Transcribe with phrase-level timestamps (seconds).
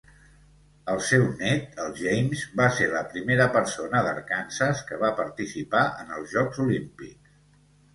[0.93, 6.21] El seu net, el James, va ser la primera persona d'Arkansas que va participar en
[6.21, 7.43] els Jocs Olímpics.